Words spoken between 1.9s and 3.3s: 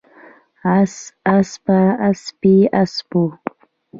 اسپې، اسپو